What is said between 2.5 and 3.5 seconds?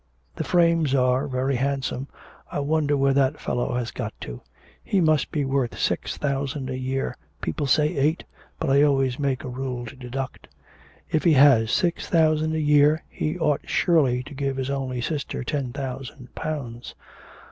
I wonder where that